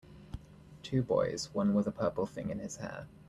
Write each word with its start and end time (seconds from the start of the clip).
Two 0.81 1.03
boys, 1.03 1.51
one 1.53 1.75
with 1.75 1.85
a 1.85 1.91
purple 1.91 2.25
thing 2.25 2.49
in 2.49 2.57
his 2.57 2.77
hair. 2.77 3.05